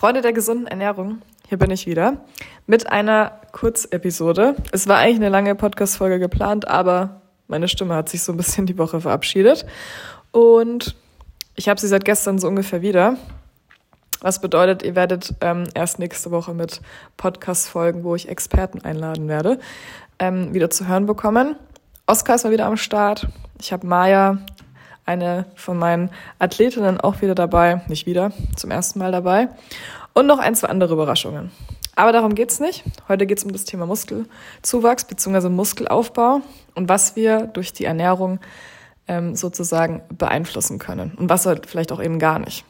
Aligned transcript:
Freunde 0.00 0.22
der 0.22 0.32
gesunden 0.32 0.66
Ernährung, 0.66 1.20
hier 1.46 1.58
bin 1.58 1.70
ich 1.70 1.86
wieder 1.86 2.24
mit 2.66 2.90
einer 2.90 3.32
Kurzepisode. 3.52 4.56
Es 4.72 4.88
war 4.88 4.96
eigentlich 4.96 5.16
eine 5.16 5.28
lange 5.28 5.54
Podcast-Folge 5.54 6.18
geplant, 6.18 6.66
aber 6.66 7.20
meine 7.48 7.68
Stimme 7.68 7.94
hat 7.94 8.08
sich 8.08 8.22
so 8.22 8.32
ein 8.32 8.38
bisschen 8.38 8.64
die 8.64 8.78
Woche 8.78 9.02
verabschiedet. 9.02 9.66
Und 10.30 10.96
ich 11.54 11.68
habe 11.68 11.78
sie 11.78 11.86
seit 11.86 12.06
gestern 12.06 12.38
so 12.38 12.48
ungefähr 12.48 12.80
wieder. 12.80 13.18
Was 14.22 14.40
bedeutet, 14.40 14.82
ihr 14.84 14.96
werdet 14.96 15.34
ähm, 15.42 15.64
erst 15.74 15.98
nächste 15.98 16.30
Woche 16.30 16.54
mit 16.54 16.80
Podcast-Folgen, 17.18 18.02
wo 18.02 18.14
ich 18.14 18.26
Experten 18.26 18.80
einladen 18.80 19.28
werde, 19.28 19.58
ähm, 20.18 20.54
wieder 20.54 20.70
zu 20.70 20.88
hören 20.88 21.04
bekommen. 21.04 21.56
Oskar 22.06 22.36
ist 22.36 22.44
mal 22.44 22.52
wieder 22.52 22.64
am 22.64 22.78
Start. 22.78 23.28
Ich 23.60 23.70
habe 23.70 23.86
Maya 23.86 24.38
eine 25.10 25.46
von 25.56 25.76
meinen 25.76 26.10
Athletinnen 26.38 27.00
auch 27.00 27.20
wieder 27.20 27.34
dabei, 27.34 27.82
nicht 27.88 28.06
wieder, 28.06 28.32
zum 28.56 28.70
ersten 28.70 28.98
Mal 29.00 29.10
dabei. 29.10 29.48
Und 30.14 30.26
noch 30.26 30.38
ein, 30.38 30.54
zwei 30.54 30.68
andere 30.68 30.94
Überraschungen. 30.94 31.50
Aber 31.96 32.12
darum 32.12 32.34
geht's 32.34 32.60
nicht. 32.60 32.84
Heute 33.08 33.26
geht's 33.26 33.44
um 33.44 33.52
das 33.52 33.64
Thema 33.64 33.86
Muskelzuwachs 33.86 35.04
bzw. 35.04 35.48
Muskelaufbau 35.48 36.40
und 36.74 36.88
was 36.88 37.16
wir 37.16 37.46
durch 37.46 37.72
die 37.72 37.84
Ernährung 37.84 38.38
ähm, 39.08 39.34
sozusagen 39.34 40.02
beeinflussen 40.16 40.78
können 40.78 41.12
und 41.16 41.28
was 41.28 41.46
halt 41.46 41.66
vielleicht 41.66 41.92
auch 41.92 42.02
eben 42.02 42.18
gar 42.18 42.38
nicht. 42.38 42.64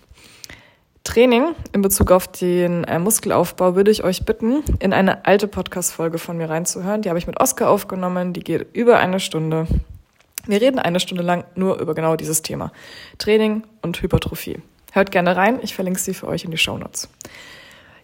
Training 1.04 1.54
in 1.72 1.82
Bezug 1.82 2.12
auf 2.12 2.28
den 2.28 2.84
äh, 2.84 2.98
Muskelaufbau 2.98 3.74
würde 3.74 3.90
ich 3.90 4.04
euch 4.04 4.24
bitten, 4.24 4.62
in 4.80 4.92
eine 4.92 5.24
alte 5.26 5.48
Podcast-Folge 5.48 6.18
von 6.18 6.36
mir 6.36 6.48
reinzuhören. 6.48 7.02
Die 7.02 7.08
habe 7.08 7.18
ich 7.18 7.26
mit 7.26 7.40
Oskar 7.40 7.70
aufgenommen. 7.70 8.32
Die 8.32 8.40
geht 8.40 8.74
über 8.74 8.98
eine 8.98 9.18
Stunde. 9.18 9.66
Wir 10.50 10.60
reden 10.60 10.80
eine 10.80 10.98
Stunde 10.98 11.22
lang 11.22 11.44
nur 11.54 11.78
über 11.78 11.94
genau 11.94 12.16
dieses 12.16 12.42
Thema. 12.42 12.72
Training 13.18 13.62
und 13.82 14.02
Hypertrophie. 14.02 14.58
Hört 14.90 15.12
gerne 15.12 15.36
rein, 15.36 15.60
ich 15.62 15.76
verlinke 15.76 16.00
sie 16.00 16.12
für 16.12 16.26
euch 16.26 16.44
in 16.44 16.50
die 16.50 16.58
Show 16.58 16.76
Notes. 16.76 17.08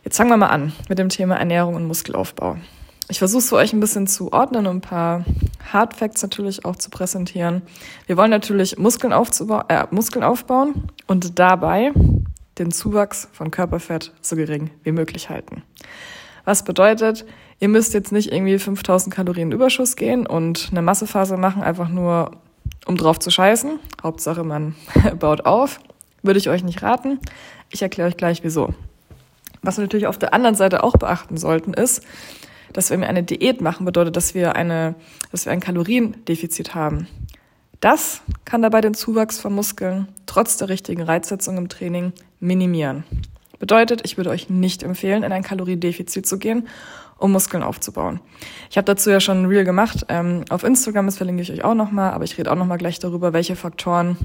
Jetzt 0.05 0.17
fangen 0.17 0.31
wir 0.31 0.37
mal 0.37 0.51
an 0.51 0.73
mit 0.89 1.01
dem 1.01 1.09
Thema 1.09 1.35
Ernährung 1.35 1.75
und 1.75 1.87
Muskelaufbau. 1.87 2.57
Ich 3.09 3.19
versuche 3.19 3.41
es 3.41 3.49
für 3.49 3.57
euch 3.57 3.73
ein 3.73 3.81
bisschen 3.81 4.07
zu 4.07 4.33
ordnen 4.33 4.69
und 4.69 4.77
ein 4.77 4.81
paar 4.81 5.25
Hard 5.73 5.95
Facts 5.95 6.23
natürlich 6.23 6.65
auch 6.65 6.77
zu 6.77 6.89
präsentieren. 6.89 7.63
Wir 8.07 8.17
wollen 8.17 8.31
natürlich 8.31 8.79
Muskeln, 8.79 9.13
äh, 9.13 9.85
Muskeln 9.91 10.25
aufbauen 10.25 10.93
und 11.09 11.41
dabei 11.41 11.91
den 12.59 12.71
Zuwachs 12.71 13.29
von 13.33 13.51
Körperfett 13.51 14.13
so 14.21 14.37
gering 14.37 14.71
wie 14.85 14.93
möglich 14.93 15.31
halten. 15.31 15.65
Was 16.47 16.63
bedeutet, 16.63 17.27
ihr 17.59 17.69
müsst 17.69 17.93
jetzt 17.93 18.13
nicht 18.13 18.33
irgendwie 18.33 18.59
5000 18.59 19.15
Kalorien 19.15 19.51
Überschuss 19.51 19.97
gehen 19.97 20.27
und 20.27 20.69
eine 20.71 20.81
Massephase 20.81 21.37
machen, 21.37 21.63
einfach 21.63 21.89
nur 21.89 22.31
um 22.87 22.97
drauf 22.97 23.19
zu 23.19 23.31
scheißen. 23.31 23.81
Hauptsache, 24.03 24.45
man 24.45 24.77
baut 25.19 25.45
auf. 25.45 25.81
Würde 26.23 26.39
ich 26.39 26.49
euch 26.49 26.63
nicht 26.63 26.83
raten. 26.83 27.19
Ich 27.71 27.83
erkläre 27.83 28.09
euch 28.09 28.17
gleich 28.17 28.45
wieso. 28.45 28.75
Was 29.63 29.77
wir 29.77 29.83
natürlich 29.83 30.07
auf 30.07 30.19
der 30.19 30.33
anderen 30.33 30.55
Seite 30.55 30.85
auch 30.85 30.95
beachten 30.95 31.37
sollten, 31.37 31.75
ist, 31.75 32.03
dass 32.73 32.91
wenn 32.91 33.01
wir 33.01 33.09
eine 33.09 33.25
Diät 33.25 33.61
machen, 33.61 33.85
bedeutet, 33.85 34.17
dass 34.17 34.35
wir 34.35 34.55
eine, 34.55 34.95
dass 35.33 35.47
wir 35.47 35.53
ein 35.53 35.61
Kaloriendefizit 35.61 36.77
haben. 36.77 37.09
Das 37.81 38.23
kann 38.45 38.63
dabei 38.63 38.81
den 38.81 38.95
Zuwachs 38.95 39.41
von 39.41 39.53
Muskeln 39.53 40.09
trotz 40.27 40.57
der 40.59 40.69
richtigen 40.69 41.03
Reizsetzung 41.03 41.57
im 41.59 41.69
Training 41.69 42.13
minimieren. 42.39 43.03
Bedeutet, 43.59 44.03
ich 44.05 44.17
würde 44.17 44.31
euch 44.31 44.51
nicht 44.51 44.83
empfehlen, 44.83 45.23
in 45.23 45.33
ein 45.33 45.43
Kaloriendefizit 45.43 46.27
zu 46.27 46.39
gehen, 46.39 46.69
um 47.19 47.33
Muskeln 47.33 47.63
aufzubauen. 47.63 48.21
Ich 48.71 48.77
habe 48.77 48.85
dazu 48.85 49.11
ja 49.11 49.21
schon 49.21 49.43
ein 49.43 49.47
Reel 49.47 49.65
gemacht 49.65 50.07
ähm, 50.09 50.45
auf 50.51 50.65
Instagram, 50.65 51.07
das 51.07 51.17
verlinke 51.17 51.43
ich 51.43 51.53
euch 51.53 51.65
auch 51.65 51.75
nochmal, 51.75 52.13
aber 52.13 52.25
ich 52.25 52.37
rede 52.37 52.51
auch 52.53 52.57
nochmal 52.57 52.79
gleich 52.79 52.99
darüber, 52.99 53.33
welche 53.33 53.57
Faktoren 53.57 54.19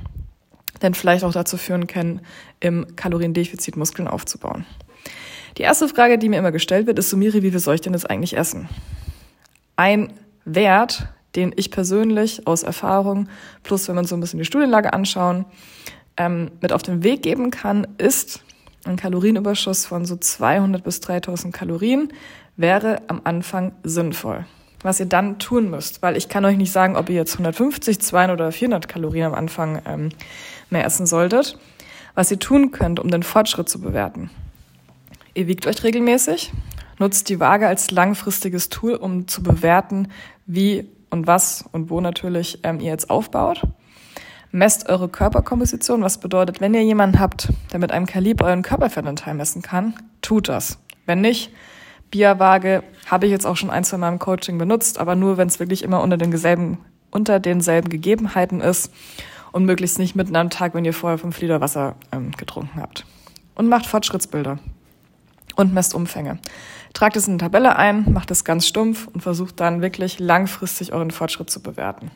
denn 0.81 0.93
vielleicht 0.93 1.23
auch 1.23 1.31
dazu 1.31 1.57
führen 1.57 1.87
können, 1.87 2.21
im 2.59 2.95
Kaloriendefizit 2.95 3.77
Muskeln 3.77 4.07
aufzubauen. 4.07 4.65
Die 5.57 5.63
erste 5.63 5.87
Frage, 5.87 6.17
die 6.17 6.29
mir 6.29 6.37
immer 6.37 6.51
gestellt 6.51 6.87
wird, 6.87 6.97
ist, 6.99 7.09
Sumiri, 7.09 7.43
wie 7.43 7.51
viel 7.51 7.59
soll 7.59 7.75
ich 7.75 7.81
denn 7.81 7.93
jetzt 7.93 8.09
eigentlich 8.09 8.37
essen? 8.37 8.69
Ein 9.75 10.13
Wert, 10.45 11.07
den 11.35 11.53
ich 11.55 11.71
persönlich 11.71 12.47
aus 12.47 12.63
Erfahrung, 12.63 13.27
plus 13.63 13.87
wenn 13.87 13.95
man 13.95 14.05
so 14.05 14.15
ein 14.15 14.21
bisschen 14.21 14.39
die 14.39 14.45
Studienlage 14.45 14.93
anschauen, 14.93 15.45
ähm, 16.17 16.51
mit 16.61 16.73
auf 16.73 16.83
den 16.83 17.03
Weg 17.03 17.23
geben 17.23 17.51
kann, 17.51 17.87
ist 17.97 18.41
ein 18.85 18.95
Kalorienüberschuss 18.95 19.85
von 19.85 20.05
so 20.05 20.15
200 20.15 20.83
bis 20.83 20.99
3000 21.01 21.53
Kalorien 21.53 22.11
wäre 22.57 23.01
am 23.07 23.21
Anfang 23.23 23.73
sinnvoll. 23.83 24.45
Was 24.81 24.99
ihr 24.99 25.05
dann 25.05 25.37
tun 25.37 25.69
müsst, 25.69 26.01
weil 26.01 26.17
ich 26.17 26.27
kann 26.27 26.43
euch 26.45 26.57
nicht 26.57 26.71
sagen, 26.71 26.95
ob 26.95 27.09
ihr 27.09 27.15
jetzt 27.15 27.33
150, 27.33 28.01
200 28.01 28.33
oder 28.33 28.51
400 28.51 28.87
Kalorien 28.87 29.27
am 29.27 29.33
Anfang 29.35 29.81
ähm, 29.85 30.09
mehr 30.69 30.85
essen 30.85 31.05
solltet. 31.05 31.57
Was 32.15 32.31
ihr 32.31 32.39
tun 32.39 32.71
könnt, 32.71 32.99
um 32.99 33.11
den 33.11 33.23
Fortschritt 33.23 33.69
zu 33.69 33.79
bewerten. 33.79 34.31
Ihr 35.33 35.47
wiegt 35.47 35.67
euch 35.67 35.83
regelmäßig, 35.83 36.51
nutzt 36.99 37.29
die 37.29 37.39
Waage 37.39 37.67
als 37.67 37.91
langfristiges 37.91 38.69
Tool, 38.69 38.95
um 38.95 39.27
zu 39.27 39.43
bewerten, 39.43 40.09
wie 40.45 40.89
und 41.09 41.27
was 41.27 41.63
und 41.71 41.89
wo 41.89 42.01
natürlich 42.01 42.59
ähm, 42.63 42.79
ihr 42.79 42.91
jetzt 42.91 43.09
aufbaut 43.09 43.61
messt 44.51 44.89
eure 44.89 45.09
Körperkomposition, 45.09 46.01
was 46.01 46.19
bedeutet, 46.19 46.61
wenn 46.61 46.73
ihr 46.73 46.83
jemanden 46.83 47.19
habt, 47.19 47.49
der 47.71 47.79
mit 47.79 47.91
einem 47.91 48.05
Kaliber 48.05 48.45
euren 48.45 48.63
Körperfettanteil 48.63 49.33
messen 49.33 49.61
kann, 49.61 49.93
tut 50.21 50.49
das. 50.49 50.77
Wenn 51.05 51.21
nicht, 51.21 51.51
Bierwaage 52.11 52.83
habe 53.09 53.25
ich 53.25 53.31
jetzt 53.31 53.45
auch 53.45 53.55
schon 53.55 53.69
ein, 53.69 53.83
zwei 53.83 53.97
Mal 53.97 54.09
im 54.09 54.19
Coaching 54.19 54.57
benutzt, 54.57 54.99
aber 54.99 55.15
nur, 55.15 55.37
wenn 55.37 55.47
es 55.47 55.59
wirklich 55.59 55.83
immer 55.83 56.01
unter, 56.01 56.17
denselben, 56.17 56.77
unter 57.09 57.39
denselben 57.39 57.89
Gegebenheiten 57.89 58.59
ist 58.59 58.91
und 59.51 59.65
möglichst 59.65 59.97
nicht 59.97 60.15
mitten 60.15 60.35
am 60.35 60.49
Tag, 60.49 60.73
wenn 60.73 60.85
ihr 60.85 60.93
vorher 60.93 61.17
fünf 61.17 61.39
Liter 61.39 61.61
Wasser 61.61 61.95
ähm, 62.11 62.31
getrunken 62.31 62.81
habt. 62.81 63.05
Und 63.55 63.67
macht 63.67 63.85
Fortschrittsbilder 63.85 64.59
und 65.55 65.73
messt 65.73 65.93
Umfänge. 65.93 66.39
Tragt 66.93 67.15
es 67.15 67.27
in 67.27 67.33
eine 67.33 67.39
Tabelle 67.39 67.77
ein, 67.77 68.11
macht 68.11 68.31
es 68.31 68.43
ganz 68.43 68.67
stumpf 68.67 69.07
und 69.07 69.21
versucht 69.21 69.59
dann 69.59 69.81
wirklich 69.81 70.19
langfristig 70.19 70.93
euren 70.93 71.11
Fortschritt 71.11 71.49
zu 71.49 71.61
bewerten. 71.61 72.11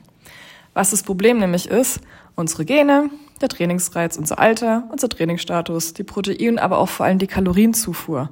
Was 0.73 0.91
das 0.91 1.03
Problem 1.03 1.39
nämlich 1.39 1.69
ist, 1.69 2.01
unsere 2.35 2.65
Gene, 2.65 3.09
der 3.41 3.49
Trainingsreiz, 3.49 4.17
unser 4.17 4.39
Alter, 4.39 4.83
unser 4.91 5.09
Trainingsstatus, 5.09 5.93
die 5.93 6.03
Protein, 6.03 6.59
aber 6.59 6.77
auch 6.77 6.89
vor 6.89 7.05
allem 7.05 7.19
die 7.19 7.27
Kalorienzufuhr 7.27 8.29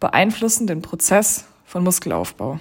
beeinflussen 0.00 0.66
den 0.66 0.82
Prozess 0.82 1.46
von 1.64 1.82
Muskelaufbau. 1.82 2.58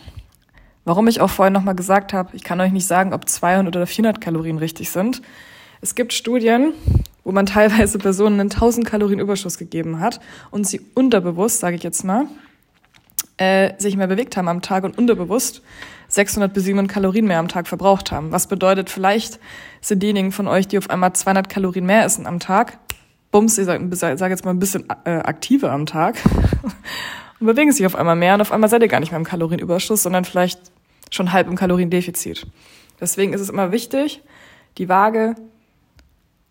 Warum 0.85 1.07
ich 1.07 1.21
auch 1.21 1.29
vorhin 1.29 1.53
nochmal 1.53 1.75
gesagt 1.75 2.13
habe, 2.13 2.35
ich 2.35 2.43
kann 2.43 2.59
euch 2.59 2.71
nicht 2.71 2.87
sagen, 2.87 3.13
ob 3.13 3.27
200 3.27 3.75
oder 3.75 3.87
400 3.87 4.21
Kalorien 4.21 4.57
richtig 4.57 4.89
sind. 4.89 5.21
Es 5.81 5.95
gibt 5.95 6.13
Studien, 6.13 6.73
wo 7.23 7.31
man 7.31 7.45
teilweise 7.45 7.97
Personen 7.97 8.39
einen 8.39 8.51
1000 8.51 8.85
Kalorien 8.85 9.19
Überschuss 9.19 9.57
gegeben 9.57 9.99
hat 9.99 10.19
und 10.51 10.67
sie 10.67 10.81
unterbewusst, 10.93 11.59
sage 11.59 11.75
ich 11.75 11.83
jetzt 11.83 12.03
mal, 12.03 12.25
äh, 13.37 13.73
sich 13.79 13.97
mehr 13.97 14.07
bewegt 14.07 14.37
haben 14.37 14.47
am 14.47 14.61
Tag 14.61 14.83
und 14.83 14.97
unterbewusst 14.97 15.61
600 16.13 16.53
bis 16.53 16.65
700 16.65 16.93
Kalorien 16.93 17.25
mehr 17.25 17.39
am 17.39 17.47
Tag 17.47 17.67
verbraucht 17.67 18.11
haben. 18.11 18.31
Was 18.31 18.45
bedeutet, 18.45 18.91
vielleicht 18.91 19.39
sind 19.81 20.03
diejenigen 20.03 20.31
von 20.31 20.47
euch, 20.47 20.67
die 20.67 20.77
auf 20.77 20.91
einmal 20.91 21.13
200 21.13 21.49
Kalorien 21.49 21.87
mehr 21.87 22.05
essen 22.05 22.27
am 22.27 22.39
Tag, 22.39 22.77
bums, 23.31 23.57
ich 23.57 23.65
sage 23.65 23.89
sag 23.91 24.29
jetzt 24.29 24.45
mal 24.45 24.51
ein 24.51 24.59
bisschen 24.59 24.85
äh, 25.05 25.09
aktiver 25.09 25.71
am 25.71 25.87
Tag 25.87 26.17
und 27.39 27.47
bewegen 27.47 27.71
sich 27.71 27.87
auf 27.87 27.95
einmal 27.95 28.15
mehr 28.15 28.35
und 28.35 28.41
auf 28.41 28.51
einmal 28.51 28.69
seid 28.69 28.83
ihr 28.83 28.89
gar 28.89 28.99
nicht 28.99 29.11
mehr 29.11 29.19
im 29.19 29.25
Kalorienüberschuss, 29.25 30.03
sondern 30.03 30.23
vielleicht 30.23 30.59
schon 31.09 31.33
halb 31.33 31.47
im 31.47 31.55
Kaloriendefizit. 31.55 32.45
Deswegen 33.01 33.33
ist 33.33 33.41
es 33.41 33.49
immer 33.49 33.71
wichtig, 33.71 34.21
die 34.77 34.89
Waage, 34.89 35.33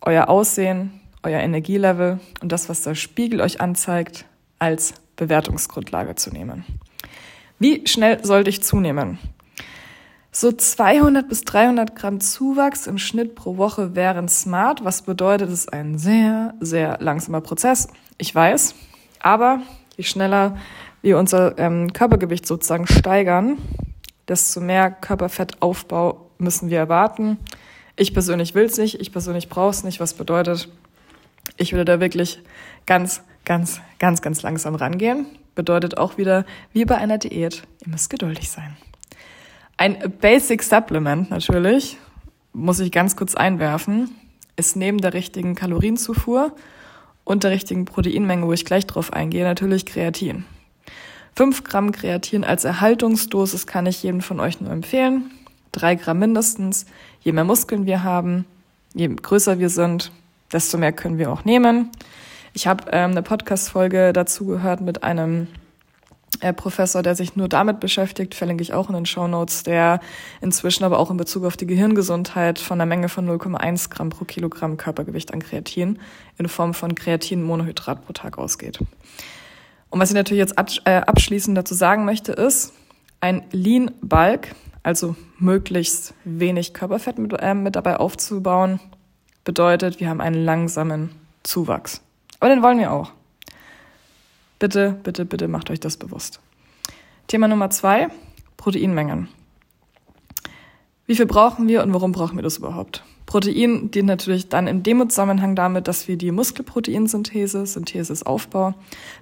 euer 0.01 0.27
Aussehen, 0.27 0.99
euer 1.23 1.39
Energielevel 1.39 2.19
und 2.41 2.51
das, 2.51 2.67
was 2.67 2.81
der 2.81 2.95
Spiegel 2.95 3.39
euch 3.39 3.61
anzeigt, 3.61 4.25
als 4.59 4.93
Bewertungsgrundlage 5.15 6.15
zu 6.15 6.31
nehmen. 6.31 6.65
Wie 7.59 7.87
schnell 7.87 8.25
sollte 8.25 8.49
ich 8.49 8.61
zunehmen? 8.61 9.19
So 10.35 10.51
200 10.51 11.29
bis 11.29 11.43
300 11.43 11.95
Gramm 11.95 12.19
Zuwachs 12.19 12.87
im 12.87 12.97
Schnitt 12.97 13.35
pro 13.35 13.57
Woche 13.57 13.93
wären 13.93 14.27
smart, 14.27 14.83
was 14.83 15.03
bedeutet, 15.03 15.49
es 15.49 15.59
ist 15.59 15.73
ein 15.73 15.99
sehr, 15.99 16.55
sehr 16.59 16.97
langsamer 16.99 17.39
Prozess. 17.39 17.87
Ich 18.17 18.33
weiß, 18.33 18.73
aber 19.19 19.61
je 19.95 20.03
schneller 20.03 20.57
wir 21.03 21.19
unser 21.19 21.59
ähm, 21.59 21.93
Körpergewicht 21.93 22.47
sozusagen 22.47 22.87
steigern, 22.87 23.59
desto 24.27 24.59
mehr 24.59 24.89
Körperfettaufbau 24.89 26.31
müssen 26.39 26.71
wir 26.71 26.79
erwarten. 26.79 27.37
Ich 27.95 28.15
persönlich 28.15 28.55
will 28.55 28.65
es 28.65 28.77
nicht, 28.79 28.99
ich 28.99 29.11
persönlich 29.11 29.49
brauche 29.49 29.69
es 29.69 29.83
nicht, 29.83 29.99
was 29.99 30.15
bedeutet, 30.15 30.67
ich 31.57 31.73
würde 31.73 31.85
da 31.85 31.99
wirklich 31.99 32.41
ganz, 32.87 33.21
ganz, 33.45 33.81
ganz, 33.99 34.23
ganz 34.23 34.41
langsam 34.41 34.73
rangehen. 34.73 35.27
Bedeutet 35.53 35.99
auch 35.99 36.17
wieder, 36.17 36.43
wie 36.71 36.85
bei 36.85 36.95
einer 36.95 37.19
Diät, 37.19 37.61
ihr 37.85 37.91
müsst 37.91 38.09
geduldig 38.09 38.49
sein. 38.49 38.75
Ein 39.77 40.13
Basic 40.21 40.61
Supplement 40.61 41.29
natürlich, 41.29 41.97
muss 42.53 42.79
ich 42.79 42.91
ganz 42.91 43.15
kurz 43.15 43.35
einwerfen, 43.35 44.15
ist 44.55 44.75
neben 44.75 44.99
der 44.99 45.13
richtigen 45.13 45.55
Kalorienzufuhr 45.55 46.55
und 47.23 47.43
der 47.43 47.51
richtigen 47.51 47.85
Proteinmenge, 47.85 48.45
wo 48.45 48.53
ich 48.53 48.65
gleich 48.65 48.85
drauf 48.85 49.11
eingehe, 49.13 49.43
natürlich 49.43 49.85
Kreatin. 49.85 50.45
5 51.35 51.63
Gramm 51.63 51.91
Kreatin 51.91 52.43
als 52.43 52.63
Erhaltungsdosis 52.63 53.65
kann 53.65 53.87
ich 53.87 54.03
jedem 54.03 54.21
von 54.21 54.39
euch 54.39 54.61
nur 54.61 54.71
empfehlen. 54.71 55.31
3 55.71 55.95
Gramm 55.95 56.19
mindestens. 56.19 56.85
Je 57.21 57.31
mehr 57.31 57.43
Muskeln 57.43 57.87
wir 57.87 58.03
haben, 58.03 58.45
je 58.93 59.07
größer 59.07 59.57
wir 59.57 59.69
sind, 59.69 60.11
desto 60.51 60.77
mehr 60.77 60.91
können 60.91 61.17
wir 61.17 61.31
auch 61.31 61.45
nehmen. 61.45 61.89
Ich 62.53 62.67
habe 62.67 62.83
ähm, 62.91 63.11
eine 63.11 63.23
Podcast-Folge 63.23 64.13
dazu 64.13 64.45
gehört 64.45 64.81
mit 64.81 65.03
einem 65.03 65.47
Professor, 66.55 67.01
der 67.01 67.15
sich 67.15 67.35
nur 67.35 67.47
damit 67.47 67.79
beschäftigt, 67.79 68.35
verlinke 68.35 68.61
ich 68.61 68.73
auch 68.73 68.89
in 68.89 68.95
den 68.95 69.05
Show 69.05 69.27
Notes, 69.27 69.63
der 69.63 69.99
inzwischen 70.41 70.83
aber 70.83 70.99
auch 70.99 71.11
in 71.11 71.17
Bezug 71.17 71.45
auf 71.45 71.57
die 71.57 71.65
Gehirngesundheit 71.65 72.59
von 72.59 72.79
einer 72.79 72.87
Menge 72.87 73.09
von 73.09 73.27
0,1 73.27 73.89
Gramm 73.89 74.09
pro 74.09 74.25
Kilogramm 74.25 74.77
Körpergewicht 74.77 75.33
an 75.33 75.41
Kreatin 75.41 75.99
in 76.37 76.47
Form 76.47 76.73
von 76.73 76.95
Kreatinmonohydrat 76.95 78.05
pro 78.05 78.13
Tag 78.13 78.37
ausgeht. 78.37 78.79
Und 79.89 79.99
was 79.99 80.09
ich 80.09 80.15
natürlich 80.15 80.39
jetzt 80.39 80.55
äh, 80.85 80.95
abschließend 80.95 81.57
dazu 81.57 81.75
sagen 81.75 82.05
möchte, 82.05 82.31
ist, 82.31 82.73
ein 83.21 83.43
Lean 83.51 83.91
Bulk, 84.01 84.55
also 84.81 85.15
möglichst 85.37 86.13
wenig 86.25 86.73
Körperfett 86.73 87.19
mit, 87.19 87.33
äh, 87.39 87.53
mit 87.53 87.75
dabei 87.75 87.97
aufzubauen, 87.97 88.79
bedeutet, 89.43 89.99
wir 89.99 90.09
haben 90.09 90.19
einen 90.19 90.43
langsamen 90.43 91.11
Zuwachs. 91.43 92.01
Aber 92.39 92.49
den 92.49 92.63
wollen 92.63 92.79
wir 92.79 92.91
auch. 92.91 93.11
Bitte, 94.63 94.97
bitte, 95.03 95.25
bitte 95.25 95.49
macht 95.49 95.69
euch 95.71 95.81
das 95.81 95.97
bewusst. 95.97 96.39
Thema 97.27 97.49
Nummer 97.49 97.69
zwei, 97.69 98.07
Proteinmengen. 98.55 99.27
Wie 101.05 101.17
viel 101.17 101.25
brauchen 101.25 101.67
wir 101.67 101.83
und 101.83 101.93
warum 101.93 102.13
brauchen 102.13 102.37
wir 102.37 102.43
das 102.43 102.59
überhaupt? 102.59 103.03
Protein 103.25 103.91
dient 103.91 104.07
natürlich 104.07 104.47
dann 104.47 104.67
in 104.67 104.81
dem 104.81 105.09
Zusammenhang 105.09 105.57
damit, 105.57 105.89
dass 105.89 106.07
wir 106.07 106.15
die 106.15 106.31
Muskelproteinsynthese, 106.31 107.65
Synthese 107.65 108.13
ist 108.13 108.25
Aufbau, 108.25 108.73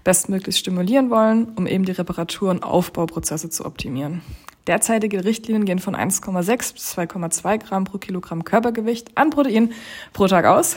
bestmöglich 0.03 0.59
stimulieren 0.59 1.09
wollen, 1.09 1.47
um 1.55 1.65
eben 1.65 1.85
die 1.85 1.93
Reparatur- 1.93 2.51
und 2.51 2.61
Aufbauprozesse 2.61 3.49
zu 3.49 3.65
optimieren. 3.65 4.21
Derzeitige 4.67 5.25
Richtlinien 5.25 5.65
gehen 5.65 5.79
von 5.79 5.95
1,6 5.95 6.73
bis 6.73 6.95
2,2 6.95 7.57
Gramm 7.57 7.85
pro 7.85 7.97
Kilogramm 7.97 8.45
Körpergewicht 8.45 9.17
an 9.17 9.31
Protein 9.31 9.71
pro 10.13 10.27
Tag 10.27 10.45
aus. 10.45 10.75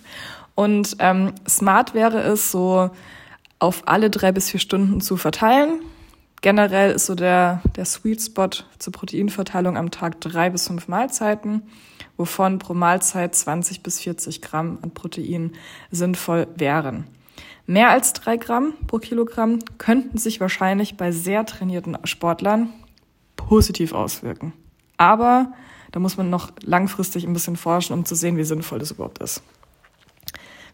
Und 0.54 0.96
ähm, 1.00 1.34
smart 1.46 1.92
wäre 1.92 2.22
es, 2.22 2.50
so 2.50 2.88
auf 3.58 3.82
alle 3.86 4.10
drei 4.10 4.32
bis 4.32 4.50
vier 4.50 4.60
Stunden 4.60 5.00
zu 5.00 5.16
verteilen. 5.16 5.80
Generell 6.42 6.92
ist 6.92 7.06
so 7.06 7.14
der, 7.14 7.62
der 7.76 7.84
Sweet 7.84 8.22
Spot 8.22 8.50
zur 8.78 8.92
Proteinverteilung 8.92 9.76
am 9.76 9.90
Tag 9.90 10.20
drei 10.20 10.50
bis 10.50 10.66
fünf 10.66 10.86
Mahlzeiten, 10.86 11.62
wovon 12.16 12.58
pro 12.58 12.74
Mahlzeit 12.74 13.34
20 13.34 13.82
bis 13.82 14.00
40 14.00 14.42
Gramm 14.42 14.78
an 14.82 14.92
Protein 14.92 15.52
sinnvoll 15.90 16.46
wären. 16.56 17.06
Mehr 17.66 17.90
als 17.90 18.12
drei 18.12 18.36
Gramm 18.36 18.74
pro 18.86 18.98
Kilogramm 18.98 19.58
könnten 19.78 20.18
sich 20.18 20.40
wahrscheinlich 20.40 20.96
bei 20.96 21.10
sehr 21.10 21.44
trainierten 21.46 21.98
Sportlern 22.04 22.72
positiv 23.34 23.92
auswirken. 23.92 24.52
Aber 24.98 25.52
da 25.90 25.98
muss 25.98 26.16
man 26.16 26.30
noch 26.30 26.52
langfristig 26.62 27.26
ein 27.26 27.32
bisschen 27.32 27.56
forschen, 27.56 27.92
um 27.94 28.04
zu 28.04 28.14
sehen, 28.14 28.36
wie 28.36 28.44
sinnvoll 28.44 28.78
das 28.78 28.92
überhaupt 28.92 29.18
ist. 29.18 29.42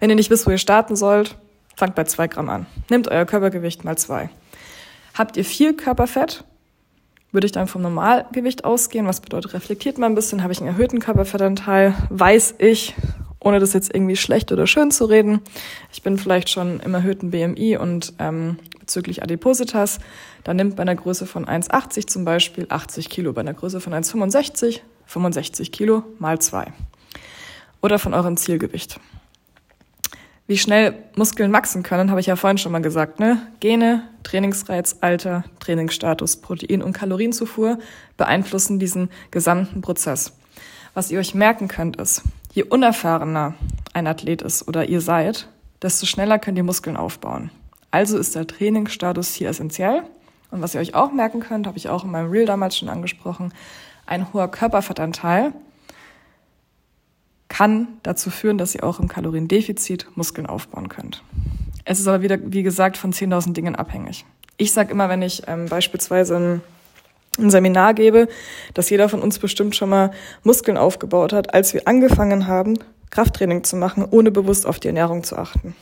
Wenn 0.01 0.11
ihr 0.11 0.17
nicht 0.17 0.31
wisst, 0.31 0.47
wo 0.47 0.51
ihr 0.51 0.59
starten 0.59 0.97
sollt, 0.97 1.37
Fangt 1.77 1.95
bei 1.95 2.05
zwei 2.05 2.29
Gramm 2.29 2.49
an. 2.49 2.67
Nehmt 2.91 3.09
euer 3.09 3.25
Körpergewicht 3.25 3.85
mal 3.85 3.97
zwei. 3.97 4.31
Habt 5.15 5.37
ihr 5.37 5.45
viel 5.45 5.75
Körperfett, 5.75 6.45
würde 7.33 7.47
ich 7.47 7.53
dann 7.53 7.67
vom 7.67 7.83
Normalgewicht 7.83 8.65
ausgehen. 8.65 9.07
Was 9.07 9.21
bedeutet, 9.21 9.55
reflektiert 9.55 9.99
mal 9.99 10.07
ein 10.07 10.15
bisschen, 10.15 10.43
habe 10.43 10.53
ich 10.53 10.61
einen 10.61 10.69
erhöhten 10.69 11.01
Körperfettanteil, 11.01 11.95
weiß 12.11 12.57
ich, 12.59 12.95
ohne 13.41 13.59
das 13.59 13.73
jetzt 13.73 13.95
irgendwie 13.95 14.17
schlecht 14.17 14.53
oder 14.53 14.67
schön 14.67 14.91
zu 14.91 15.07
reden. 15.07 15.41
Ich 15.93 16.03
bin 16.03 16.19
vielleicht 16.19 16.51
schon 16.51 16.81
im 16.81 16.95
erhöhten 16.95 17.31
BMI 17.31 17.77
und 17.77 18.13
ähm, 18.19 18.59
bezüglich 18.79 19.23
Adipositas, 19.23 19.99
dann 20.45 20.57
nimmt 20.57 20.77
bei 20.77 20.83
einer 20.83 20.95
Größe 20.95 21.27
von 21.27 21.47
1,80 21.47 22.07
zum 22.07 22.25
Beispiel 22.25 22.67
80 22.69 23.09
Kilo, 23.09 23.33
bei 23.33 23.41
einer 23.41 23.55
Größe 23.55 23.81
von 23.81 23.93
1,65 23.93 24.81
65 25.07 25.73
Kilo 25.73 26.05
mal 26.19 26.39
zwei. 26.39 26.73
Oder 27.81 27.99
von 27.99 28.15
eurem 28.15 28.37
Zielgewicht 28.37 28.99
wie 30.47 30.59
schnell 30.59 30.95
Muskeln 31.17 31.53
wachsen 31.53 31.83
können, 31.83 32.11
habe 32.11 32.21
ich 32.21 32.27
ja 32.27 32.37
vorhin 32.37 32.59
schon 32.59 32.73
mal 32.73 32.83
gesagt. 32.83 33.21
Ne? 33.21 33.39
Gene, 33.61 34.03
Trainingsreiz, 34.23 34.97
Alter, 35.01 35.45
Trainingsstatus, 35.61 36.37
Protein- 36.37 36.83
und 36.83 36.93
Kalorienzufuhr 36.93 37.79
beeinflussen 38.17 38.79
diesen 38.79 39.11
gesamten 39.31 39.81
Prozess. 39.81 40.33
Was 40.95 41.11
ihr 41.11 41.19
euch 41.19 41.35
merken 41.35 41.69
könnt, 41.69 41.97
ist, 41.97 42.23
je 42.53 42.65
unerfahrener 42.65 43.55
ein 43.95 44.07
Athlet 44.07 44.43
ist 44.43 44.69
oder 44.69 44.89
ihr 44.89 45.01
seid, 45.01 45.49
desto 45.81 46.07
schneller 46.07 46.39
könnt 46.39 46.59
ihr 46.59 46.65
Muskeln 46.65 46.97
aufbauen. 46.97 47.51
Also 47.91 48.19
ist 48.19 48.35
der 48.35 48.47
Trainingsstatus 48.47 49.35
hier 49.35 49.49
essentiell. 49.49 50.03
Und 50.51 50.61
was 50.61 50.75
ihr 50.75 50.81
euch 50.81 50.95
auch 50.95 51.13
merken 51.13 51.41
könnt, 51.41 51.67
habe 51.67 51.79
ich 51.79 51.89
auch 51.89 52.05
in 52.05 52.11
meinem 52.11 52.31
Reel 52.31 52.45
damals 52.45 52.77
schon 52.77 52.89
angesprochen, 52.89 53.55
ein 54.07 54.33
hoher 54.33 54.49
Körperfettanteil 54.49 55.53
kann 57.53 57.87
dazu 58.03 58.31
führen, 58.31 58.57
dass 58.57 58.75
ihr 58.75 58.83
auch 58.83 58.99
im 58.99 59.09
Kaloriendefizit 59.09 60.07
Muskeln 60.15 60.47
aufbauen 60.47 60.89
könnt. 60.89 61.23
Es 61.85 62.01
ist 62.01 62.09
aber 62.09 62.23
wieder, 62.23 62.39
wie 62.43 62.63
gesagt, 62.63 62.97
von 62.97 63.13
10.000 63.13 63.53
Dingen 63.53 63.77
abhängig. 63.77 64.25
Ich 64.57 64.73
sage 64.73 64.91
immer, 64.91 65.11
wenn 65.11 65.21
ich 65.21 65.43
ähm, 65.47 65.67
beispielsweise 65.67 66.37
ein, 66.37 66.61
ein 67.39 67.51
Seminar 67.51 67.93
gebe, 67.93 68.29
dass 68.73 68.89
jeder 68.89 69.11
von 69.11 69.21
uns 69.21 69.39
bestimmt 69.39 69.77
schon 69.77 69.91
mal 69.91 70.13
Muskeln 70.45 70.79
aufgebaut 70.79 71.35
hat, 71.35 71.53
als 71.53 71.75
wir 71.75 71.87
angefangen 71.87 72.47
haben, 72.47 72.79
Krafttraining 73.11 73.65
zu 73.65 73.77
machen, 73.77 74.07
ohne 74.11 74.31
bewusst 74.31 74.67
auf 74.67 74.81
die 74.81 74.89
Ernährung 74.89 75.23
zu 75.23 75.37
achten. 75.37 75.77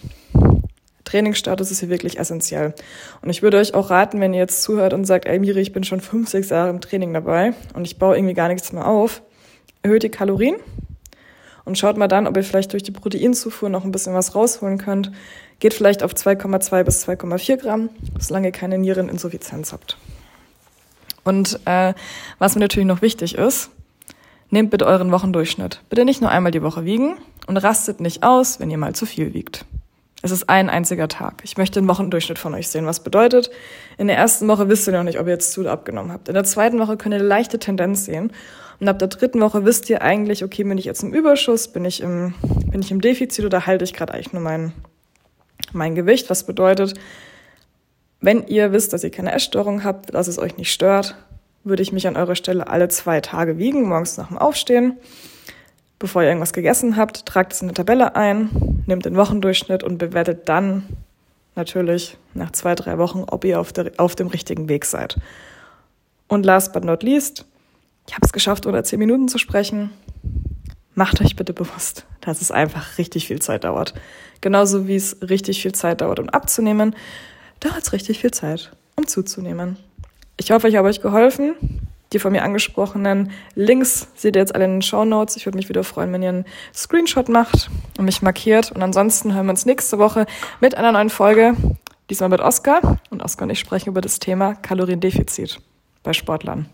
Trainingsstatus 1.04 1.70
ist 1.70 1.78
hier 1.78 1.88
wirklich 1.88 2.18
essentiell. 2.18 2.74
Und 3.22 3.30
ich 3.30 3.42
würde 3.42 3.58
euch 3.58 3.74
auch 3.74 3.90
raten, 3.90 4.18
wenn 4.18 4.34
ihr 4.34 4.40
jetzt 4.40 4.64
zuhört 4.64 4.92
und 4.92 5.04
sagt, 5.04 5.26
ey 5.26 5.38
Miri, 5.38 5.60
ich 5.60 5.72
bin 5.72 5.84
schon 5.84 6.00
fünf, 6.00 6.30
sechs 6.30 6.48
Jahre 6.48 6.70
im 6.70 6.80
Training 6.80 7.14
dabei 7.14 7.52
und 7.74 7.86
ich 7.86 7.96
baue 7.96 8.16
irgendwie 8.16 8.34
gar 8.34 8.48
nichts 8.48 8.72
mehr 8.72 8.88
auf, 8.88 9.22
erhöht 9.82 10.02
die 10.02 10.08
Kalorien, 10.08 10.56
und 11.70 11.76
schaut 11.76 11.96
mal 11.96 12.08
dann, 12.08 12.26
ob 12.26 12.36
ihr 12.36 12.42
vielleicht 12.42 12.72
durch 12.72 12.82
die 12.82 12.90
Proteinzufuhr 12.90 13.68
noch 13.68 13.84
ein 13.84 13.92
bisschen 13.92 14.12
was 14.12 14.34
rausholen 14.34 14.76
könnt. 14.76 15.12
Geht 15.60 15.72
vielleicht 15.72 16.02
auf 16.02 16.12
2,2 16.12 16.82
bis 16.82 17.06
2,4 17.06 17.58
Gramm, 17.58 17.90
solange 18.18 18.48
ihr 18.48 18.52
keine 18.52 18.76
Niereninsuffizienz 18.76 19.72
habt. 19.72 19.96
Und 21.22 21.60
äh, 21.66 21.94
was 22.40 22.56
mir 22.56 22.62
natürlich 22.62 22.88
noch 22.88 23.02
wichtig 23.02 23.36
ist, 23.36 23.70
nehmt 24.48 24.70
bitte 24.70 24.84
euren 24.84 25.12
Wochendurchschnitt. 25.12 25.80
Bitte 25.88 26.04
nicht 26.04 26.20
nur 26.20 26.32
einmal 26.32 26.50
die 26.50 26.62
Woche 26.62 26.84
wiegen 26.84 27.18
und 27.46 27.56
rastet 27.56 28.00
nicht 28.00 28.24
aus, 28.24 28.58
wenn 28.58 28.68
ihr 28.72 28.78
mal 28.78 28.96
zu 28.96 29.06
viel 29.06 29.32
wiegt. 29.32 29.64
Es 30.22 30.30
ist 30.30 30.48
ein 30.50 30.68
einziger 30.68 31.08
Tag. 31.08 31.42
Ich 31.44 31.56
möchte 31.56 31.80
den 31.80 31.88
Wochendurchschnitt 31.88 32.38
von 32.38 32.54
euch 32.54 32.68
sehen. 32.68 32.84
Was 32.84 33.00
bedeutet, 33.00 33.50
in 33.96 34.06
der 34.06 34.16
ersten 34.16 34.46
Woche 34.48 34.68
wisst 34.68 34.86
ihr 34.86 34.92
noch 34.92 35.02
nicht, 35.02 35.18
ob 35.18 35.26
ihr 35.26 35.32
jetzt 35.32 35.52
zu 35.52 35.62
oder 35.62 35.72
abgenommen 35.72 36.12
habt. 36.12 36.28
In 36.28 36.34
der 36.34 36.44
zweiten 36.44 36.78
Woche 36.78 36.96
könnt 36.98 37.14
ihr 37.14 37.20
eine 37.20 37.28
leichte 37.28 37.58
Tendenz 37.58 38.04
sehen. 38.04 38.32
Und 38.80 38.88
ab 38.88 38.98
der 38.98 39.08
dritten 39.08 39.40
Woche 39.40 39.64
wisst 39.64 39.88
ihr 39.88 40.02
eigentlich, 40.02 40.44
okay, 40.44 40.64
bin 40.64 40.76
ich 40.76 40.84
jetzt 40.84 41.02
im 41.02 41.14
Überschuss, 41.14 41.68
bin 41.68 41.84
ich 41.84 42.02
im, 42.02 42.34
bin 42.70 42.82
ich 42.82 42.90
im 42.90 43.00
Defizit 43.00 43.44
oder 43.44 43.66
halte 43.66 43.84
ich 43.84 43.94
gerade 43.94 44.12
eigentlich 44.12 44.32
nur 44.32 44.42
mein, 44.42 44.72
mein 45.72 45.94
Gewicht? 45.94 46.28
Was 46.28 46.44
bedeutet, 46.44 46.94
wenn 48.20 48.46
ihr 48.46 48.72
wisst, 48.72 48.92
dass 48.92 49.04
ihr 49.04 49.10
keine 49.10 49.32
Essstörung 49.32 49.84
habt, 49.84 50.12
dass 50.14 50.28
es 50.28 50.38
euch 50.38 50.56
nicht 50.58 50.72
stört, 50.72 51.14
würde 51.64 51.82
ich 51.82 51.92
mich 51.92 52.06
an 52.06 52.16
eurer 52.16 52.36
Stelle 52.36 52.68
alle 52.68 52.88
zwei 52.88 53.20
Tage 53.20 53.58
wiegen, 53.58 53.88
morgens 53.88 54.18
nach 54.18 54.28
dem 54.28 54.38
Aufstehen 54.38 54.98
bevor 56.00 56.22
ihr 56.22 56.28
irgendwas 56.28 56.52
gegessen 56.52 56.96
habt, 56.96 57.26
tragt 57.26 57.52
es 57.52 57.62
in 57.62 57.68
eine 57.68 57.74
Tabelle 57.74 58.16
ein, 58.16 58.82
nehmt 58.86 59.04
den 59.04 59.16
Wochendurchschnitt 59.16 59.84
und 59.84 59.98
bewertet 59.98 60.48
dann 60.48 60.88
natürlich 61.54 62.16
nach 62.34 62.50
zwei, 62.50 62.74
drei 62.74 62.98
Wochen, 62.98 63.24
ob 63.26 63.44
ihr 63.44 63.60
auf, 63.60 63.72
der, 63.72 63.92
auf 63.98 64.16
dem 64.16 64.26
richtigen 64.26 64.68
Weg 64.68 64.86
seid. 64.86 65.18
Und 66.26 66.44
last 66.44 66.72
but 66.72 66.84
not 66.84 67.02
least, 67.02 67.44
ich 68.08 68.14
habe 68.14 68.24
es 68.24 68.32
geschafft, 68.32 68.66
unter 68.66 68.82
zehn 68.82 68.98
Minuten 68.98 69.28
zu 69.28 69.38
sprechen. 69.38 69.90
Macht 70.94 71.20
euch 71.20 71.36
bitte 71.36 71.52
bewusst, 71.52 72.06
dass 72.22 72.40
es 72.40 72.50
einfach 72.50 72.98
richtig 72.98 73.26
viel 73.28 73.40
Zeit 73.40 73.64
dauert. 73.64 73.94
Genauso 74.40 74.88
wie 74.88 74.96
es 74.96 75.18
richtig 75.28 75.60
viel 75.60 75.72
Zeit 75.72 76.00
dauert, 76.00 76.18
um 76.18 76.30
abzunehmen, 76.30 76.96
dauert 77.60 77.82
es 77.82 77.92
richtig 77.92 78.20
viel 78.20 78.30
Zeit, 78.30 78.72
um 78.96 79.06
zuzunehmen. 79.06 79.76
Ich 80.38 80.50
hoffe, 80.50 80.68
ich 80.68 80.76
habe 80.76 80.88
euch 80.88 81.02
geholfen. 81.02 81.54
Die 82.12 82.18
von 82.18 82.32
mir 82.32 82.42
angesprochenen 82.42 83.30
Links 83.54 84.08
seht 84.16 84.34
ihr 84.34 84.40
jetzt 84.40 84.54
alle 84.54 84.64
in 84.64 84.72
den 84.72 84.82
Show 84.82 85.04
Notes. 85.04 85.36
Ich 85.36 85.46
würde 85.46 85.56
mich 85.56 85.68
wieder 85.68 85.84
freuen, 85.84 86.12
wenn 86.12 86.22
ihr 86.22 86.30
einen 86.30 86.44
Screenshot 86.74 87.28
macht 87.28 87.70
und 87.98 88.04
mich 88.04 88.20
markiert. 88.20 88.72
Und 88.72 88.82
ansonsten 88.82 89.32
hören 89.32 89.46
wir 89.46 89.50
uns 89.50 89.64
nächste 89.64 89.98
Woche 89.98 90.26
mit 90.60 90.76
einer 90.76 90.90
neuen 90.90 91.10
Folge. 91.10 91.54
Diesmal 92.10 92.28
mit 92.28 92.40
Oskar. 92.40 92.98
Und 93.10 93.22
Oskar 93.22 93.44
und 93.44 93.50
ich 93.50 93.60
sprechen 93.60 93.90
über 93.90 94.00
das 94.00 94.18
Thema 94.18 94.54
Kaloriendefizit 94.54 95.60
bei 96.02 96.12
Sportlern. 96.12 96.68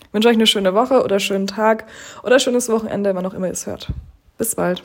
Ich 0.00 0.12
wünsche 0.12 0.28
euch 0.28 0.34
eine 0.34 0.46
schöne 0.46 0.74
Woche 0.74 1.02
oder 1.02 1.20
schönen 1.20 1.46
Tag 1.46 1.86
oder 2.22 2.38
schönes 2.38 2.68
Wochenende, 2.68 3.14
wann 3.14 3.24
auch 3.24 3.34
immer 3.34 3.46
ihr 3.46 3.52
es 3.52 3.66
hört. 3.66 3.92
Bis 4.36 4.54
bald. 4.54 4.82